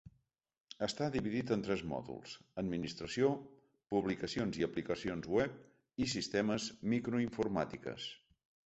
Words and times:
Està 0.85 1.09
dividit 1.15 1.51
en 1.55 1.65
tres 1.67 1.83
mòduls: 1.91 2.33
administració, 2.63 3.31
publicacions 3.97 4.61
i 4.63 4.67
aplicacions 4.71 5.31
web, 5.37 5.63
i 6.07 6.11
sistemes 6.19 6.71
microinformàtiques. 6.97 8.13